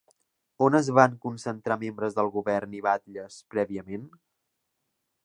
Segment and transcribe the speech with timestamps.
[0.67, 4.09] On es van concentrar membres del govern i batlles prèviament?